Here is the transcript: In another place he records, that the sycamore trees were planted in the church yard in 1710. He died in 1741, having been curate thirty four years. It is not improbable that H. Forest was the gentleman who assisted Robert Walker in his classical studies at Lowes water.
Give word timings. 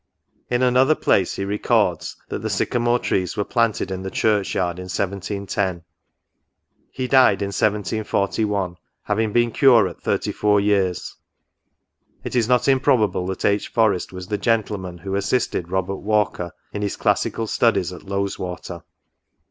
In 0.49 0.63
another 0.63 0.95
place 0.95 1.35
he 1.35 1.45
records, 1.45 2.17
that 2.29 2.41
the 2.41 2.49
sycamore 2.49 2.97
trees 2.97 3.37
were 3.37 3.43
planted 3.45 3.91
in 3.91 4.01
the 4.01 4.09
church 4.09 4.55
yard 4.55 4.79
in 4.79 4.85
1710. 4.85 5.83
He 6.89 7.07
died 7.07 7.43
in 7.43 7.49
1741, 7.49 8.77
having 9.03 9.31
been 9.31 9.51
curate 9.51 10.01
thirty 10.01 10.31
four 10.31 10.59
years. 10.59 11.17
It 12.23 12.35
is 12.35 12.49
not 12.49 12.67
improbable 12.67 13.27
that 13.27 13.45
H. 13.45 13.67
Forest 13.67 14.11
was 14.11 14.25
the 14.25 14.39
gentleman 14.39 14.97
who 14.97 15.13
assisted 15.13 15.69
Robert 15.69 15.97
Walker 15.97 16.51
in 16.73 16.81
his 16.81 16.95
classical 16.95 17.45
studies 17.45 17.93
at 17.93 18.01
Lowes 18.03 18.39
water. 18.39 18.81